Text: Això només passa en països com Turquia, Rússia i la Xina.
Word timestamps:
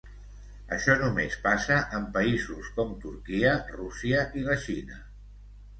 Això 0.77 0.95
només 1.01 1.35
passa 1.43 1.77
en 1.99 2.09
països 2.17 2.73
com 2.79 2.97
Turquia, 3.07 3.53
Rússia 3.79 4.27
i 4.43 4.49
la 4.51 4.63
Xina. 4.67 5.03